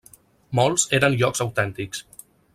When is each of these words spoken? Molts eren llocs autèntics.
Molts 0.59 0.85
eren 0.99 1.19
llocs 1.21 1.45
autèntics. 1.47 2.05